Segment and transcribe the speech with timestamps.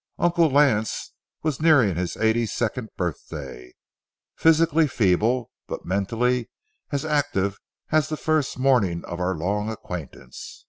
[0.17, 1.13] Uncle Lance
[1.43, 3.71] was nearing his eighty second birthday,
[4.35, 6.49] physically feeble, but mentally
[6.91, 7.59] as active
[7.91, 10.59] as the first morning of our long acquaintance.